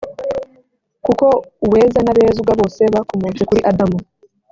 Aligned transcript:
kuko 1.05 1.25
uweza 1.65 1.99
n’abezwa 2.03 2.51
bose 2.59 2.81
bakomotse 2.93 3.41
kuri 3.49 3.61
adamu 3.69 3.97